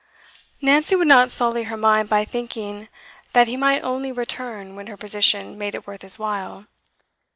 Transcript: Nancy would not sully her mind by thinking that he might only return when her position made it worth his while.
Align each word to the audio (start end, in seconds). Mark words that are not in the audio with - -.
Nancy 0.63 0.95
would 0.95 1.07
not 1.07 1.29
sully 1.31 1.65
her 1.65 1.77
mind 1.77 2.09
by 2.09 2.25
thinking 2.25 2.87
that 3.33 3.45
he 3.45 3.55
might 3.55 3.81
only 3.83 4.11
return 4.11 4.75
when 4.75 4.87
her 4.87 4.97
position 4.97 5.59
made 5.59 5.75
it 5.75 5.85
worth 5.85 6.01
his 6.01 6.17
while. 6.17 6.65